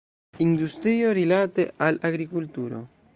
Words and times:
Industrio 0.45 1.13
rilate 1.13 1.75
al 1.77 1.99
agrikulturo. 2.01 2.87